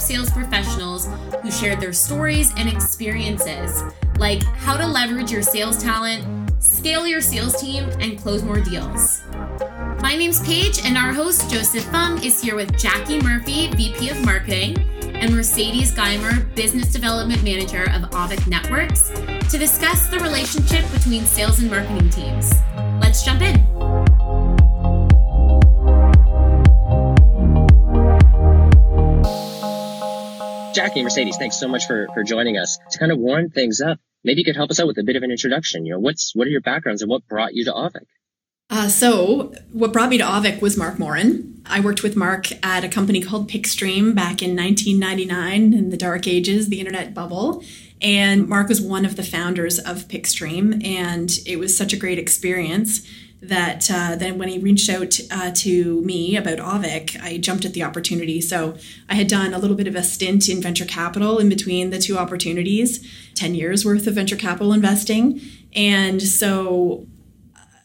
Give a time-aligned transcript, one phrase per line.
[0.00, 1.08] sales professionals
[1.42, 3.82] who shared their stories and experiences,
[4.18, 9.22] like how to leverage your sales talent, scale your sales team, and close more deals.
[10.00, 14.24] My name's Paige, and our host, Joseph Fung, is here with Jackie Murphy, VP of
[14.24, 14.76] Marketing,
[15.14, 19.10] and Mercedes Geimer, Business Development Manager of Auvik Networks,
[19.50, 22.50] to discuss the relationship between sales and marketing teams.
[23.00, 23.99] Let's jump in.
[30.80, 32.78] Jackie Mercedes, thanks so much for, for joining us.
[32.92, 35.14] To kind of warm things up, maybe you could help us out with a bit
[35.14, 35.84] of an introduction.
[35.84, 38.06] You know, what's what are your backgrounds and what brought you to Auvik?
[38.70, 41.62] Uh, so, what brought me to Auvik was Marc Morin.
[41.66, 46.26] I worked with Mark at a company called PixStream back in 1999 in the dark
[46.26, 47.62] ages, the internet bubble.
[48.00, 52.18] And Mark was one of the founders of PixStream, and it was such a great
[52.18, 53.06] experience
[53.42, 57.72] that uh, then when he reached out uh, to me about Auvik, I jumped at
[57.72, 58.40] the opportunity.
[58.40, 58.76] So
[59.08, 61.98] I had done a little bit of a stint in venture capital in between the
[61.98, 65.40] two opportunities, 10 years worth of venture capital investing.
[65.74, 67.06] And so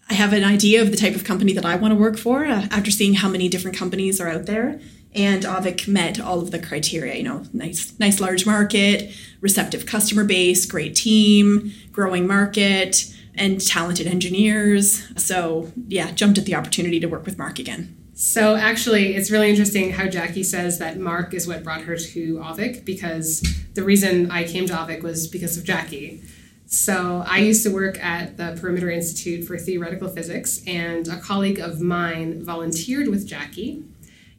[0.10, 2.46] I have an idea of the type of company that I want to work for
[2.46, 4.80] uh, after seeing how many different companies are out there.
[5.14, 10.26] And Auvik met all of the criteria, you know, nice, nice large market, receptive customer
[10.26, 15.08] base, great team, growing market, and talented engineers.
[15.18, 17.96] So yeah, jumped at the opportunity to work with Mark again.
[18.18, 22.38] So actually, it's really interesting how Jackie says that Mark is what brought her to
[22.38, 23.42] Auvik because
[23.74, 26.24] the reason I came to Auvik was because of Jackie.
[26.66, 31.60] So I used to work at the Perimeter Institute for Theoretical Physics, and a colleague
[31.60, 33.84] of mine volunteered with Jackie.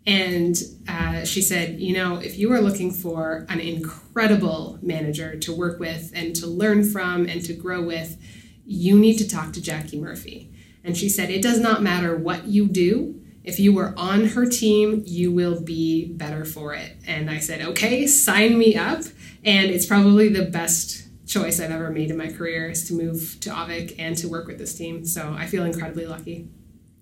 [0.06, 0.56] And
[0.89, 5.81] uh, she said, you know, if you are looking for an incredible manager to work
[5.81, 8.17] with and to learn from and to grow with,
[8.66, 10.50] you need to talk to Jackie Murphy.
[10.84, 13.21] And she said, it does not matter what you do.
[13.44, 16.97] If you were on her team, you will be better for it.
[17.06, 19.03] And I said, okay, sign me up.
[19.44, 23.38] And it's probably the best choice I've ever made in my career is to move
[23.41, 25.05] to Auvik and to work with this team.
[25.05, 26.49] So I feel incredibly lucky.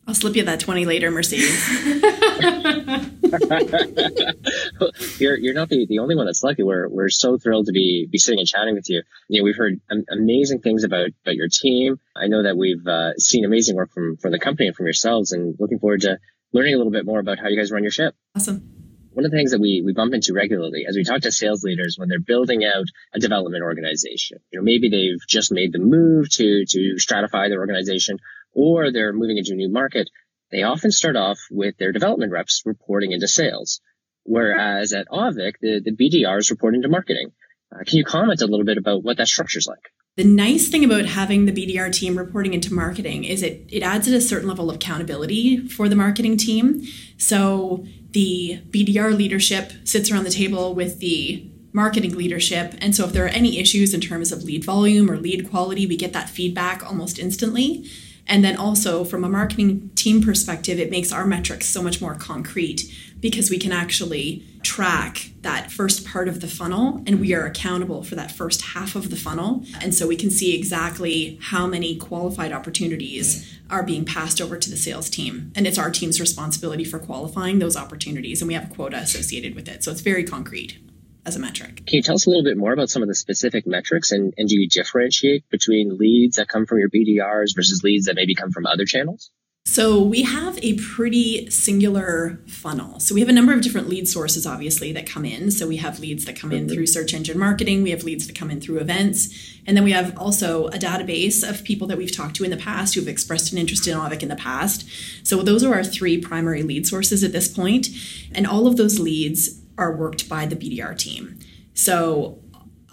[0.07, 1.69] I'll slip you that 20 later, Mercedes.
[5.21, 6.63] you're you're not the, the only one that's lucky.
[6.63, 9.03] We're we're so thrilled to be be sitting and chatting with you.
[9.29, 11.99] You know, we've heard amazing things about about your team.
[12.15, 15.33] I know that we've uh, seen amazing work from from the company and from yourselves,
[15.33, 16.19] and looking forward to
[16.53, 18.15] learning a little bit more about how you guys run your ship.
[18.37, 18.71] Awesome
[19.15, 21.63] one of the things that we, we bump into regularly as we talk to sales
[21.63, 25.79] leaders when they're building out a development organization, you know, maybe they've just made the
[25.79, 28.19] move to, to stratify their organization
[28.55, 30.09] or they're moving into a new market.
[30.51, 33.81] They often start off with their development reps reporting into sales.
[34.25, 37.33] Whereas at Auvik, the, the BDRs report into marketing.
[37.75, 39.91] Uh, can you comment a little bit about what that structure's like?
[40.17, 44.07] The nice thing about having the BDR team reporting into marketing is it, it adds
[44.07, 46.85] a certain level of accountability for the marketing team.
[47.19, 52.75] So the BDR leadership sits around the table with the marketing leadership.
[52.81, 55.85] And so if there are any issues in terms of lead volume or lead quality,
[55.85, 57.85] we get that feedback almost instantly.
[58.27, 62.15] And then also from a marketing team perspective, it makes our metrics so much more
[62.15, 67.47] concrete because we can actually track that first part of the funnel and we are
[67.47, 69.63] accountable for that first half of the funnel.
[69.81, 74.71] And so we can see exactly how many qualified opportunities are being passed over to
[74.71, 75.53] the sales team.
[75.55, 78.43] And it's our team's responsibility for qualifying those opportunities.
[78.43, 79.85] And we have a quota associated with it.
[79.85, 80.79] So it's very concrete
[81.27, 81.77] as a metric.
[81.87, 84.35] Can you tell us a little bit more about some of the specific metrics and,
[84.37, 88.35] and do you differentiate between leads that come from your BDRs versus leads that maybe
[88.35, 89.31] come from other channels?
[89.67, 93.01] So we have a pretty singular funnel.
[93.01, 95.51] So we have a number of different lead sources, obviously, that come in.
[95.51, 97.83] So we have leads that come in through search engine marketing.
[97.83, 99.35] We have leads that come in through events.
[99.67, 102.59] And then we have also a database of people that we've talked to in the
[102.59, 104.87] past who have expressed an interest in Auvik in the past.
[105.27, 107.89] So those are our three primary lead sources at this point.
[108.33, 111.39] And all of those leads are worked by the BDR team.
[111.75, 112.39] So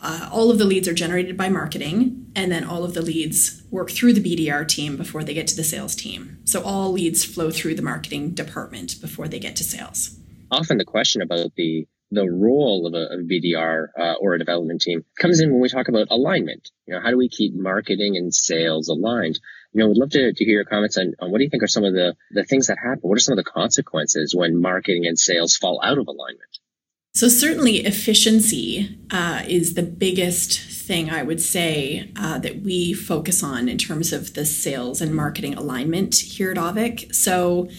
[0.02, 3.62] uh, all of the leads are generated by marketing, and then all of the leads
[3.70, 6.40] work through the BDR team before they get to the sales team.
[6.46, 10.18] So all leads flow through the marketing department before they get to sales.
[10.50, 14.82] Often the question about the the role of a, a BDR uh, or a development
[14.82, 16.70] team comes in when we talk about alignment.
[16.86, 19.40] You know, how do we keep marketing and sales aligned?
[19.72, 21.64] You know, we'd love to, to hear your comments on, on what do you think
[21.64, 23.00] are some of the, the things that happen?
[23.02, 26.60] What are some of the consequences when marketing and sales fall out of alignment?
[27.22, 33.44] So, certainly, efficiency uh, is the biggest thing I would say uh, that we focus
[33.44, 37.14] on in terms of the sales and marketing alignment here at Auvik.
[37.14, 37.70] So,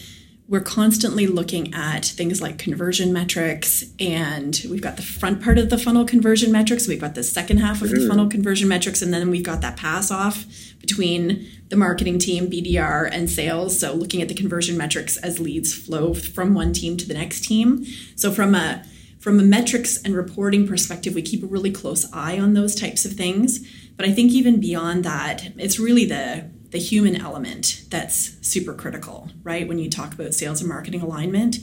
[0.47, 5.69] we're constantly looking at things like conversion metrics and we've got the front part of
[5.69, 8.09] the funnel conversion metrics we've got the second half of the mm-hmm.
[8.09, 10.45] funnel conversion metrics and then we've got that pass off
[10.81, 15.73] between the marketing team bdr and sales so looking at the conversion metrics as leads
[15.73, 17.85] flow from one team to the next team
[18.17, 18.83] so from a
[19.23, 23.05] from a metrics and reporting perspective we keep a really close eye on those types
[23.05, 23.65] of things
[23.95, 29.29] but i think even beyond that it's really the the human element that's super critical,
[29.43, 29.67] right?
[29.67, 31.57] When you talk about sales and marketing alignment.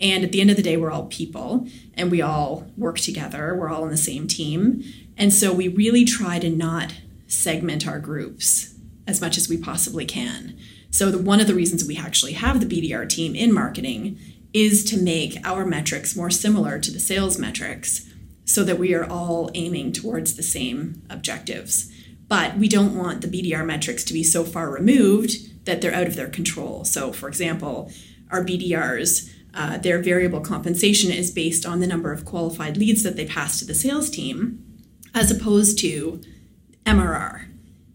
[0.00, 3.54] And at the end of the day, we're all people and we all work together.
[3.54, 4.82] We're all on the same team.
[5.16, 6.94] And so we really try to not
[7.28, 8.74] segment our groups
[9.06, 10.58] as much as we possibly can.
[10.90, 14.18] So, the, one of the reasons we actually have the BDR team in marketing
[14.56, 18.10] is to make our metrics more similar to the sales metrics
[18.46, 21.92] so that we are all aiming towards the same objectives.
[22.26, 26.06] But we don't want the BDR metrics to be so far removed that they're out
[26.06, 26.86] of their control.
[26.86, 27.92] So, for example,
[28.30, 33.16] our BDRs, uh, their variable compensation is based on the number of qualified leads that
[33.16, 34.64] they pass to the sales team,
[35.14, 36.22] as opposed to
[36.86, 37.44] MRR,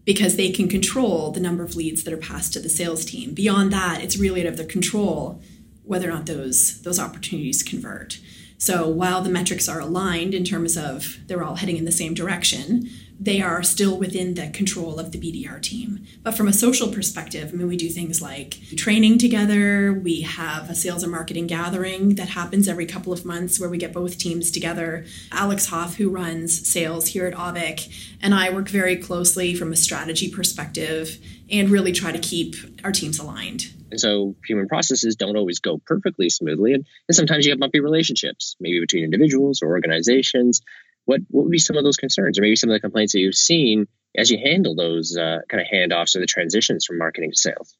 [0.04, 3.34] because they can control the number of leads that are passed to the sales team.
[3.34, 5.42] Beyond that, it's really out of their control
[5.84, 8.18] whether or not those those opportunities convert.
[8.62, 12.14] So while the metrics are aligned in terms of they're all heading in the same
[12.14, 12.88] direction,
[13.18, 16.06] they are still within the control of the BDR team.
[16.22, 19.92] But from a social perspective, I mean, we do things like training together.
[19.92, 23.78] We have a sales and marketing gathering that happens every couple of months where we
[23.78, 25.06] get both teams together.
[25.30, 29.76] Alex Hoff, who runs sales here at Auvik, and I work very closely from a
[29.76, 31.18] strategy perspective
[31.50, 33.72] and really try to keep our teams aligned.
[33.92, 36.72] And so human processes don't always go perfectly smoothly.
[36.72, 40.62] And, and sometimes you have bumpy relationships, maybe between individuals or organizations
[41.04, 43.20] what what would be some of those concerns, or maybe some of the complaints that
[43.20, 43.86] you've seen
[44.16, 47.76] as you handle those uh, kind of handoffs or the transitions from marketing to sales?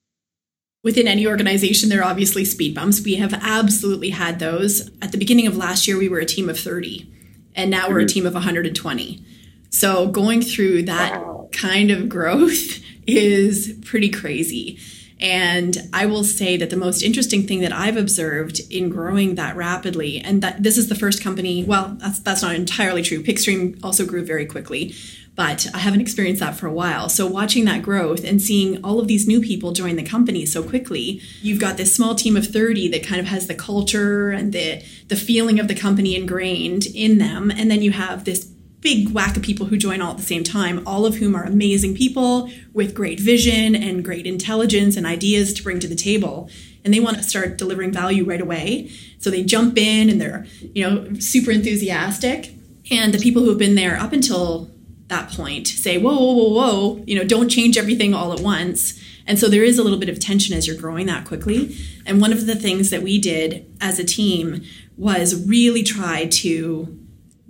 [0.83, 3.03] Within any organization, there are obviously speed bumps.
[3.03, 4.91] We have absolutely had those.
[5.01, 7.13] At the beginning of last year, we were a team of 30,
[7.55, 7.93] and now mm-hmm.
[7.93, 8.15] we're a mm-hmm.
[8.15, 9.25] team of 120.
[9.71, 11.49] So going through that wow.
[11.53, 14.79] kind of growth is pretty crazy.
[15.23, 19.55] And I will say that the most interesting thing that I've observed in growing that
[19.55, 23.23] rapidly, and that this is the first company, well, that's, that's not entirely true.
[23.23, 24.97] PixStream also grew very quickly,
[25.37, 27.09] but I haven't experienced that for a while.
[27.09, 30.63] So watching that growth and seeing all of these new people join the company so
[30.63, 34.53] quickly, you've got this small team of 30 that kind of has the culture and
[34.53, 37.51] the the feeling of the company ingrained in them.
[37.51, 38.52] And then you have this
[38.83, 41.45] big whack of people who join all at the same time, all of whom are
[41.45, 46.51] amazing people with great vision and great intelligence and ideas to bring to the table.
[46.85, 48.91] And they want to start delivering value right away.
[49.19, 50.45] So they jump in and they're,
[50.75, 52.53] you know, super enthusiastic.
[52.91, 54.69] And the people who have been there up until
[55.07, 59.01] that point say, whoa, whoa, whoa, whoa, you know, don't change everything all at once.
[59.27, 61.77] And so there is a little bit of tension as you're growing that quickly.
[62.05, 64.63] And one of the things that we did as a team
[64.97, 66.99] was really try to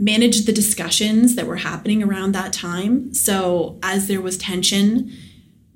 [0.03, 3.15] manage the discussions that were happening around that time.
[3.15, 5.13] So as there was tension,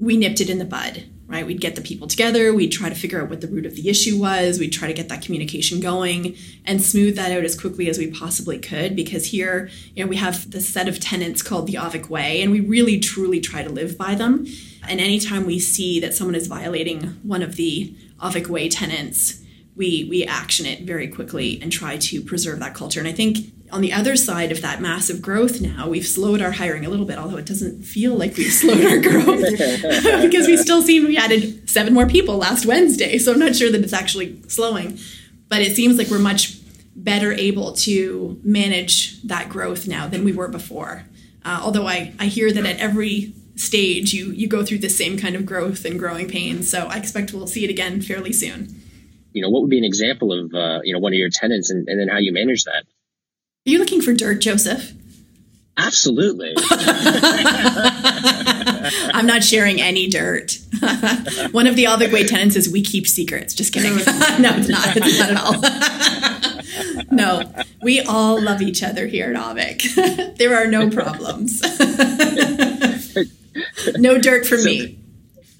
[0.01, 1.47] we nipped it in the bud, right?
[1.47, 3.89] We'd get the people together, we'd try to figure out what the root of the
[3.89, 6.35] issue was, we'd try to get that communication going
[6.65, 10.17] and smooth that out as quickly as we possibly could because here, you know, we
[10.17, 13.71] have the set of tenants called the Auvik Way and we really truly try to
[13.71, 14.45] live by them.
[14.89, 19.41] And anytime we see that someone is violating one of the Auvik Way tenants,
[19.77, 22.99] we we action it very quickly and try to preserve that culture.
[22.99, 26.53] And I think on the other side of that massive growth now, we've slowed our
[26.53, 30.57] hiring a little bit, although it doesn't feel like we've slowed our growth because we
[30.57, 33.19] still seem we added seven more people last Wednesday.
[33.19, 34.99] So I'm not sure that it's actually slowing,
[35.49, 36.59] but it seems like we're much
[36.95, 41.05] better able to manage that growth now than we were before.
[41.45, 45.19] Uh, although I, I hear that at every stage you you go through the same
[45.19, 46.71] kind of growth and growing pains.
[46.71, 48.83] So I expect we'll see it again fairly soon.
[49.33, 51.71] You know, what would be an example of uh, you know one of your tenants
[51.71, 52.85] and, and then how you manage that?
[53.67, 54.93] Are you looking for dirt, Joseph?
[55.77, 56.55] Absolutely.
[59.13, 60.59] I'm not sharing any dirt.
[61.51, 63.55] One of the Auvik tenants is we keep secrets.
[63.55, 63.97] Just kidding.
[63.97, 64.97] no, it's not.
[64.97, 67.05] It's not at all.
[67.11, 67.43] no,
[67.83, 70.37] we all love each other here at Auvik.
[70.39, 71.61] there are no problems.
[73.99, 74.99] no dirt for so, me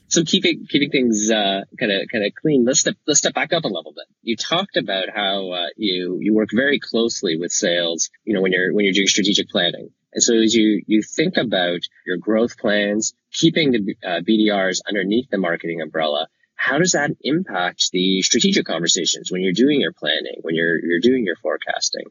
[0.09, 2.65] so keeping keeping things kind of kind of clean.
[2.65, 4.07] Let's step let's step back up a level bit.
[4.23, 8.11] You talked about how uh, you you work very closely with sales.
[8.25, 9.91] You know when you're when you're doing strategic planning.
[10.13, 15.29] And so as you you think about your growth plans, keeping the uh, BDRs underneath
[15.31, 20.39] the marketing umbrella, how does that impact the strategic conversations when you're doing your planning,
[20.43, 22.07] when you're you're doing your forecasting?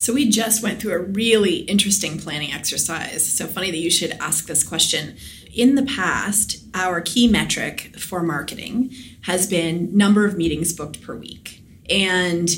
[0.00, 3.26] So we just went through a really interesting planning exercise.
[3.26, 5.16] So funny that you should ask this question.
[5.52, 11.16] In the past, our key metric for marketing has been number of meetings booked per
[11.16, 11.64] week.
[11.90, 12.48] And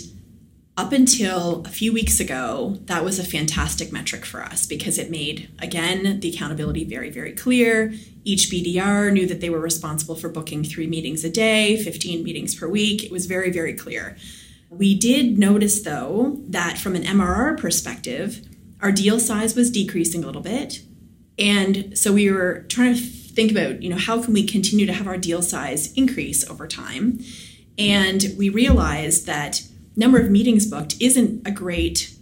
[0.76, 5.10] up until a few weeks ago, that was a fantastic metric for us because it
[5.10, 7.94] made, again, the accountability very, very clear.
[8.22, 12.54] Each BDR knew that they were responsible for booking three meetings a day, 15 meetings
[12.54, 13.02] per week.
[13.02, 14.18] It was very, very clear.
[14.70, 18.46] We did notice, though, that from an MRR perspective,
[18.80, 20.82] our deal size was decreasing a little bit.
[21.38, 24.92] And so we were trying to think about, you know, how can we continue to
[24.92, 27.18] have our deal size increase over time?
[27.78, 29.62] And we realized that
[29.96, 32.14] number of meetings booked isn't a great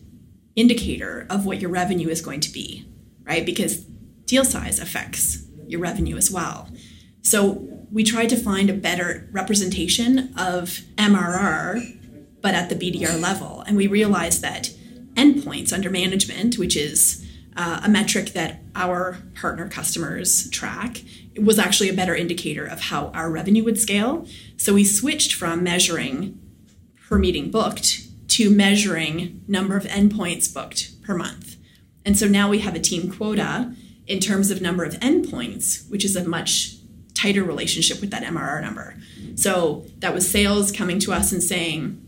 [0.57, 2.89] indicator of what your revenue is going to be,
[3.25, 3.45] right?
[3.45, 3.85] Because
[4.25, 6.71] deal size affects your revenue as well.
[7.23, 11.98] So we tried to find a better representation of MRR
[12.41, 13.63] but at the BDR level.
[13.67, 14.71] And we realized that
[15.15, 17.27] endpoints under management, which is
[17.57, 21.03] uh, a metric that our partner customers track,
[21.37, 24.27] was actually a better indicator of how our revenue would scale.
[24.57, 26.39] So we switched from measuring
[27.09, 31.57] per meeting booked to measuring number of endpoints booked per month.
[32.05, 33.75] And so now we have a team quota
[34.07, 36.77] in terms of number of endpoints, which is a much
[37.15, 38.97] tighter relationship with that MRR number.
[39.35, 42.05] So that was sales coming to us and saying,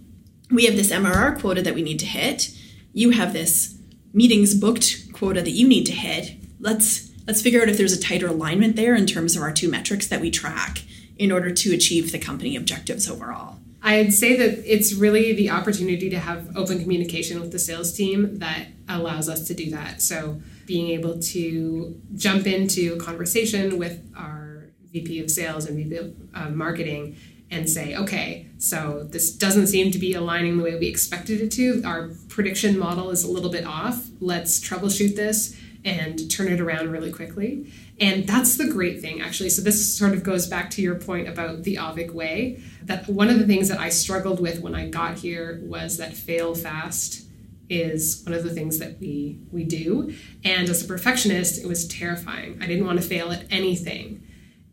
[0.51, 2.51] we have this MRR quota that we need to hit.
[2.93, 3.79] You have this
[4.13, 6.37] meetings booked quota that you need to hit.
[6.59, 9.71] Let's let's figure out if there's a tighter alignment there in terms of our two
[9.71, 10.83] metrics that we track
[11.17, 13.59] in order to achieve the company objectives overall.
[13.83, 18.39] I'd say that it's really the opportunity to have open communication with the sales team
[18.39, 20.03] that allows us to do that.
[20.03, 25.97] So being able to jump into a conversation with our VP of sales and VP
[25.97, 27.17] of uh, marketing
[27.51, 31.51] and say, okay, so this doesn't seem to be aligning the way we expected it
[31.53, 31.83] to.
[31.85, 34.07] Our prediction model is a little bit off.
[34.21, 37.73] Let's troubleshoot this and turn it around really quickly.
[37.99, 39.51] And that's the great thing, actually.
[39.51, 42.63] So, this sort of goes back to your point about the Auvik way.
[42.85, 46.15] That one of the things that I struggled with when I got here was that
[46.15, 47.27] fail fast
[47.71, 51.87] is one of the things that we we do and as a perfectionist it was
[51.87, 54.21] terrifying i didn't want to fail at anything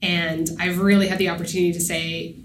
[0.01, 2.35] and i've really had the opportunity to say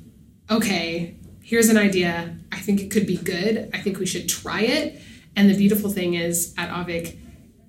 [0.52, 2.36] okay, here's an idea.
[2.50, 3.70] I think it could be good.
[3.72, 5.00] I think we should try it.
[5.34, 7.16] And the beautiful thing is at Auvik,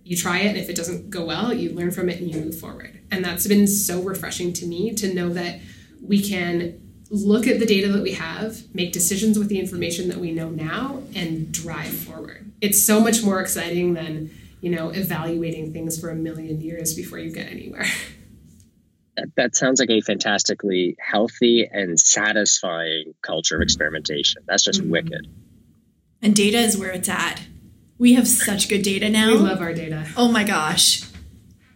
[0.04, 2.42] you try it, and if it doesn't go well, you learn from it and you
[2.42, 3.00] move forward.
[3.10, 5.60] And that's been so refreshing to me to know that
[6.02, 10.18] we can look at the data that we have, make decisions with the information that
[10.18, 12.52] we know now, and drive forward.
[12.60, 17.20] It's so much more exciting than, you know, evaluating things for a million years before
[17.20, 17.86] you get anywhere.
[19.16, 24.44] that, that sounds like a fantastically healthy and satisfying culture of experimentation.
[24.48, 24.92] That's just mm-hmm.
[24.92, 25.28] wicked.
[26.22, 27.42] And data is where it's at.
[27.98, 29.34] We have such good data now.
[29.34, 30.08] We love our data.
[30.18, 31.04] Oh my gosh.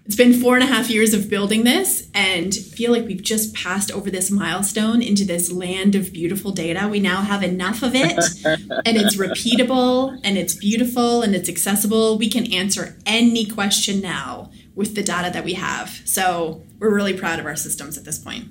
[0.05, 3.53] It's been four and a half years of building this, and feel like we've just
[3.53, 6.87] passed over this milestone into this land of beautiful data.
[6.87, 12.17] We now have enough of it, and it's repeatable, and it's beautiful, and it's accessible.
[12.17, 15.89] We can answer any question now with the data that we have.
[16.05, 18.45] So we're really proud of our systems at this point.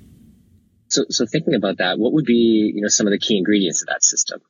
[0.89, 3.81] So, so thinking about that, what would be you know some of the key ingredients
[3.81, 4.41] of that system?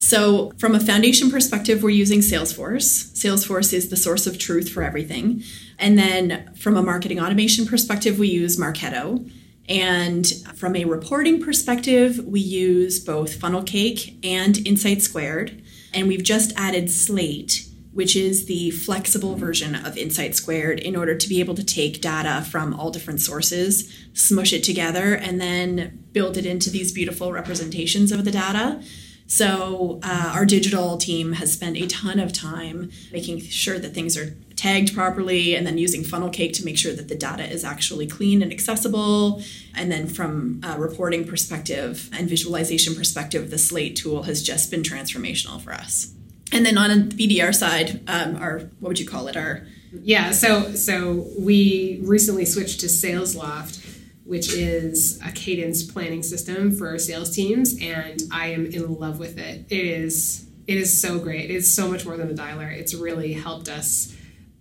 [0.00, 3.12] So, from a foundation perspective, we're using Salesforce.
[3.14, 5.42] Salesforce is the source of truth for everything.
[5.78, 9.28] And then, from a marketing automation perspective, we use Marketo.
[9.68, 15.62] And from a reporting perspective, we use both Funnelcake and Insight Squared.
[15.92, 17.65] And we've just added Slate
[17.96, 22.02] which is the flexible version of Insight Squared in order to be able to take
[22.02, 27.32] data from all different sources, smush it together, and then build it into these beautiful
[27.32, 28.82] representations of the data.
[29.26, 34.14] So, uh, our digital team has spent a ton of time making sure that things
[34.18, 38.06] are tagged properly and then using Funnelcake to make sure that the data is actually
[38.06, 39.42] clean and accessible.
[39.74, 44.82] And then, from a reporting perspective and visualization perspective, the Slate tool has just been
[44.82, 46.12] transformational for us
[46.52, 49.36] and then on the BDR side, um, our what would you call it?
[49.36, 50.30] Our yeah.
[50.30, 53.84] So so we recently switched to SalesLoft,
[54.24, 59.38] which is a cadence planning system for sales teams, and I am in love with
[59.38, 59.66] it.
[59.70, 61.50] It is it is so great.
[61.50, 62.72] It's so much more than a dialer.
[62.72, 64.14] It's really helped us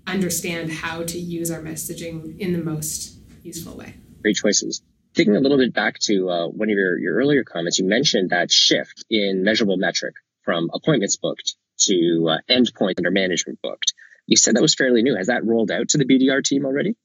[0.07, 3.95] understand how to use our messaging in the most useful way.
[4.21, 4.81] Great choices.
[5.15, 8.31] Thinking a little bit back to uh, one of your, your earlier comments, you mentioned
[8.31, 13.93] that shift in measurable metric from appointments booked to uh, endpoint under management booked.
[14.27, 15.15] You said that was fairly new.
[15.15, 16.95] Has that rolled out to the BDR team already?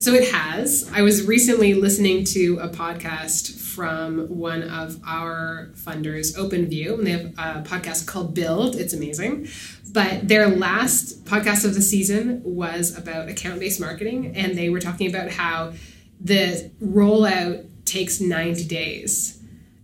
[0.00, 0.90] So it has.
[0.92, 7.12] I was recently listening to a podcast from one of our funders, OpenView, and they
[7.12, 8.74] have a podcast called Build.
[8.74, 9.46] It's amazing.
[9.92, 14.80] But their last podcast of the season was about account based marketing, and they were
[14.80, 15.74] talking about how
[16.20, 19.41] the rollout takes 90 days.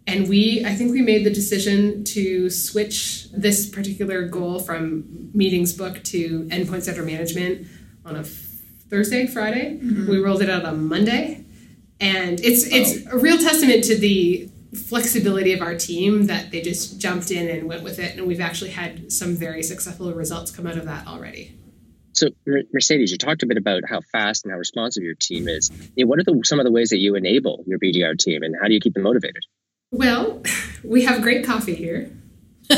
[0.08, 5.74] And we, I think we made the decision to switch this particular goal from meetings
[5.74, 7.66] book to endpoint center management
[8.06, 9.76] on a Thursday, Friday.
[9.76, 10.10] Mm-hmm.
[10.10, 11.44] We rolled it out on Monday.
[12.00, 13.16] And it's it's oh.
[13.16, 17.68] a real testament to the flexibility of our team that they just jumped in and
[17.68, 21.06] went with it and we've actually had some very successful results come out of that
[21.06, 21.58] already.
[22.12, 22.28] So,
[22.72, 25.70] Mercedes, you talked a bit about how fast and how responsive your team is.
[25.96, 28.66] what are the, some of the ways that you enable your BDR team, and how
[28.66, 29.44] do you keep them motivated?
[29.90, 30.42] Well,
[30.84, 32.10] we have great coffee here.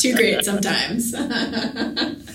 [0.00, 1.14] Too great sometimes.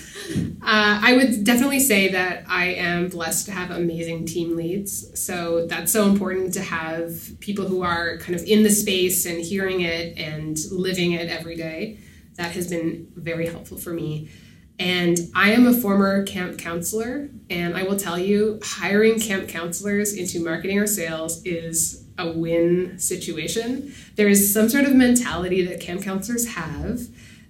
[0.64, 5.20] Uh, I would definitely say that I am blessed to have amazing team leads.
[5.20, 9.44] So that's so important to have people who are kind of in the space and
[9.44, 11.98] hearing it and living it every day.
[12.36, 14.30] That has been very helpful for me.
[14.78, 20.14] And I am a former camp counselor, and I will tell you, hiring camp counselors
[20.14, 23.94] into marketing or sales is a win situation.
[24.16, 27.00] There is some sort of mentality that camp counselors have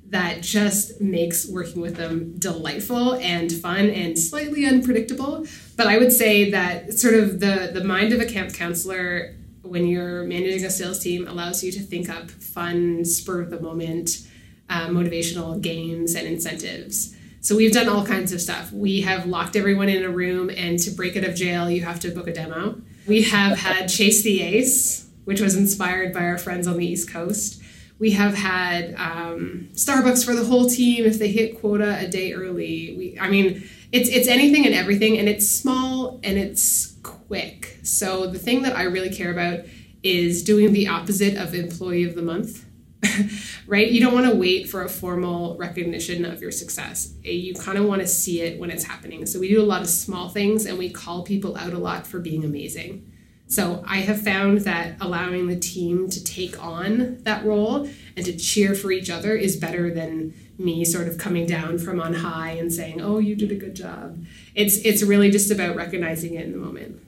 [0.07, 5.47] that just makes working with them delightful and fun and slightly unpredictable.
[5.77, 9.87] But I would say that sort of the the mind of a camp counselor when
[9.87, 14.27] you're managing a sales team allows you to think up fun, spur of the moment,
[14.69, 17.17] uh, motivational games and incentives.
[17.41, 18.71] So we've done all kinds of stuff.
[18.71, 22.01] We have locked everyone in a room, and to break out of jail, you have
[22.01, 22.81] to book a demo.
[23.07, 27.11] We have had Chase the Ace, which was inspired by our friends on the East
[27.11, 27.61] Coast.
[27.99, 32.33] We have had um, Starbucks for the whole team if they hit quota a day
[32.33, 32.95] early.
[32.97, 37.79] We, I mean, it's it's anything and everything, and it's small and it's quick.
[37.83, 39.67] So the thing that I really care about
[40.03, 42.65] is doing the opposite of employee of the month.
[43.67, 43.91] right?
[43.91, 47.15] You don't want to wait for a formal recognition of your success.
[47.23, 49.27] You kind of want to see it when it's happening.
[49.27, 52.07] So we do a lot of small things and we call people out a lot
[52.07, 53.13] for being amazing.
[53.53, 58.35] So I have found that allowing the team to take on that role and to
[58.35, 62.53] cheer for each other is better than me sort of coming down from on high
[62.53, 64.25] and saying, "Oh, you did a good job."
[64.55, 67.01] It's it's really just about recognizing it in the moment.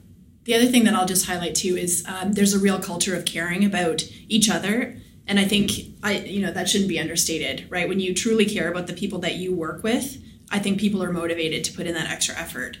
[0.43, 3.25] The other thing that I'll just highlight too is um, there's a real culture of
[3.25, 5.71] caring about each other, and I think
[6.03, 7.87] I you know that shouldn't be understated, right?
[7.87, 11.11] When you truly care about the people that you work with, I think people are
[11.11, 12.77] motivated to put in that extra effort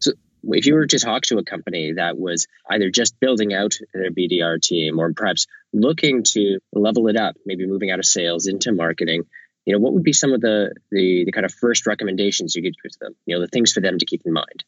[0.00, 0.12] So
[0.44, 4.10] if you were to talk to a company that was either just building out their
[4.10, 8.72] BDR team or perhaps looking to level it up, maybe moving out of sales into
[8.72, 9.24] marketing,
[9.66, 12.62] you know, what would be some of the the, the kind of first recommendations you
[12.62, 13.14] could give to them?
[13.26, 14.64] You know, the things for them to keep in mind.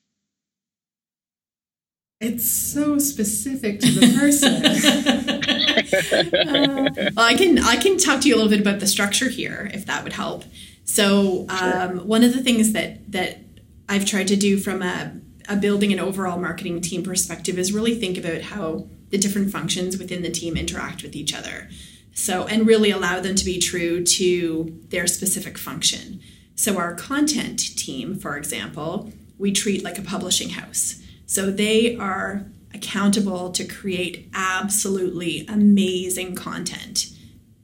[2.23, 4.65] It's so specific to the person.
[6.35, 9.29] uh, well, I can I can talk to you a little bit about the structure
[9.29, 10.45] here, if that would help.
[10.85, 12.05] So, um, sure.
[12.05, 13.41] one of the things that that
[13.89, 15.17] I've tried to do from a
[15.49, 19.99] a building an overall marketing team perspective is really think about how the different functions
[19.99, 21.69] within the team interact with each other.
[22.15, 26.21] So, and really allow them to be true to their specific function.
[26.55, 31.02] So, our content team, for example, we treat like a publishing house.
[31.33, 37.07] So, they are accountable to create absolutely amazing content.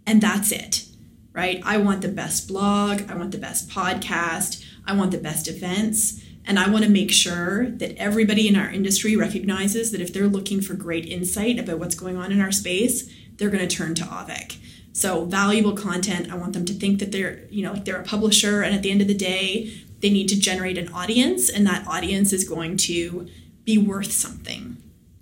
[0.07, 0.87] And that's it,
[1.35, 1.61] right?
[1.66, 6.24] I want the best blog, I want the best podcast, I want the best events.
[6.46, 10.28] And I want to make sure that everybody in our industry recognizes that if they're
[10.28, 13.94] looking for great insight about what's going on in our space, they're going to turn
[13.96, 14.57] to Auvik.
[14.94, 18.02] So valuable content, I want them to think that they're, you know, like they're a
[18.02, 21.66] publisher and at the end of the day, they need to generate an audience and
[21.66, 23.28] that audience is going to
[23.68, 24.78] be worth something.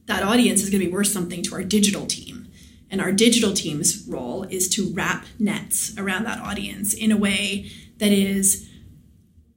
[0.07, 2.47] That audience is going to be worth something to our digital team.
[2.89, 7.69] And our digital team's role is to wrap nets around that audience in a way
[7.99, 8.71] that is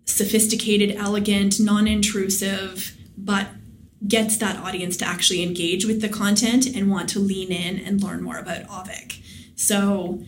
[0.06, 3.50] sophisticated, elegant, non intrusive, but
[4.08, 8.02] gets that audience to actually engage with the content and want to lean in and
[8.02, 9.22] learn more about Auvik.
[9.56, 10.24] So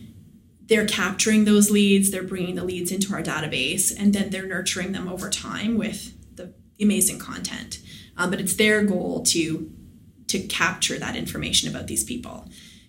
[0.66, 4.92] they're capturing those leads, they're bringing the leads into our database, and then they're nurturing
[4.92, 7.80] them over time with the amazing content.
[8.16, 9.70] Um, but it's their goal to
[10.28, 12.48] to capture that information about these people.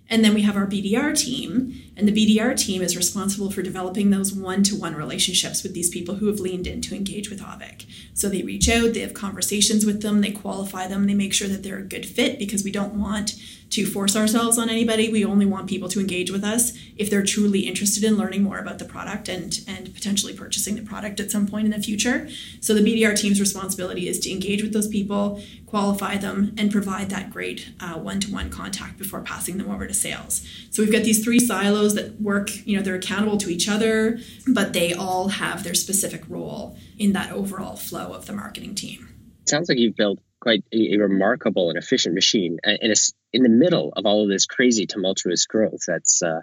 [0.09, 4.09] And then we have our BDR team, and the BDR team is responsible for developing
[4.09, 7.41] those one to one relationships with these people who have leaned in to engage with
[7.41, 7.85] Auvik.
[8.13, 11.47] So they reach out, they have conversations with them, they qualify them, they make sure
[11.47, 13.35] that they're a good fit because we don't want
[13.73, 15.09] to force ourselves on anybody.
[15.11, 18.59] We only want people to engage with us if they're truly interested in learning more
[18.59, 22.29] about the product and and potentially purchasing the product at some point in the future.
[22.61, 27.09] So the BDR team's responsibility is to engage with those people, qualify them, and provide
[27.09, 30.47] that great uh, one-to-one contact before passing them over to sales.
[30.69, 32.65] So we've got these three silos that work.
[32.65, 37.13] You know, they're accountable to each other, but they all have their specific role in
[37.13, 39.09] that overall flow of the marketing team.
[39.41, 43.43] It sounds like you've built quite a, a remarkable and efficient machine, and it's in
[43.43, 45.81] the middle of all of this crazy tumultuous growth.
[45.87, 46.39] That's uh,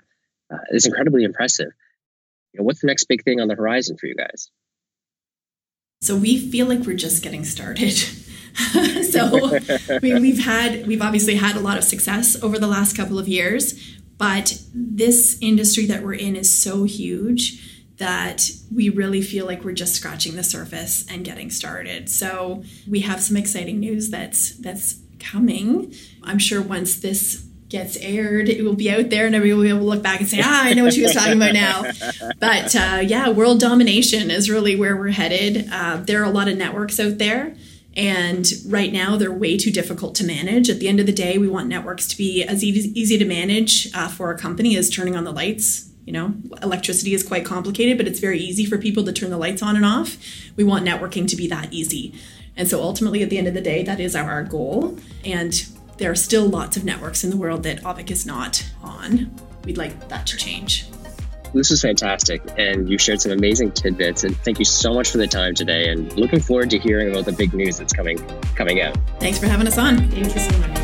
[0.52, 1.72] uh, is incredibly impressive.
[2.52, 4.50] You know, what's the next big thing on the horizon for you guys?
[6.02, 7.92] So we feel like we're just getting started.
[9.10, 9.58] so
[9.90, 13.18] I mean, we've had we've obviously had a lot of success over the last couple
[13.18, 13.74] of years,
[14.20, 19.72] but this industry that we're in is so huge that we really feel like we're
[19.72, 22.10] just scratching the surface and getting started.
[22.10, 25.94] So we have some exciting news that's that's coming.
[26.22, 29.70] I'm sure once this gets aired, it will be out there and everyone will be
[29.70, 31.84] able to look back and say, ah, I know what she was talking about now.
[32.40, 35.68] But uh, yeah, world domination is really where we're headed.
[35.72, 37.54] Uh, there are a lot of networks out there.
[37.96, 40.70] And right now, they're way too difficult to manage.
[40.70, 43.24] At the end of the day, we want networks to be as easy, easy to
[43.24, 45.88] manage uh, for a company as turning on the lights.
[46.06, 49.36] You know electricity is quite complicated but it's very easy for people to turn the
[49.36, 50.16] lights on and off.
[50.56, 52.14] We want networking to be that easy.
[52.56, 54.98] And so ultimately at the end of the day that is our goal.
[55.24, 55.52] And
[55.98, 59.32] there are still lots of networks in the world that Auvik is not on.
[59.64, 60.89] We'd like that to change
[61.52, 65.18] this is fantastic and you shared some amazing tidbits and thank you so much for
[65.18, 68.18] the time today and looking forward to hearing about the big news that's coming
[68.54, 70.78] coming out thanks for having us on thank you so much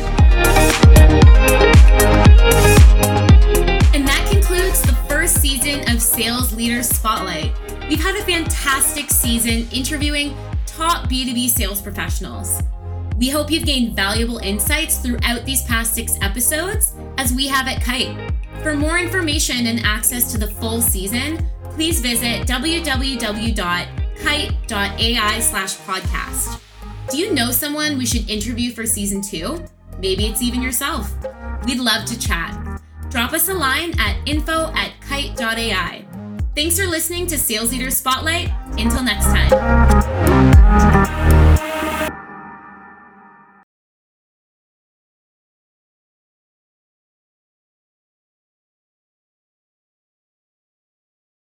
[3.93, 7.53] and that concludes the first season of Sales Leader Spotlight.
[7.89, 12.61] We've had a fantastic season interviewing top B2B sales professionals.
[13.17, 17.81] We hope you've gained valuable insights throughout these past six episodes, as we have at
[17.81, 18.15] Kite.
[18.67, 23.49] For more information and access to the full season, please visit www.kite.ai
[25.39, 26.59] slash podcast.
[27.09, 29.63] Do you know someone we should interview for season two?
[30.01, 31.13] Maybe it's even yourself.
[31.65, 36.05] We'd love to chat drop us a line at info at kite.ai.
[36.53, 38.51] Thanks for listening to Sales Leader Spotlight.
[38.77, 41.36] Until next time.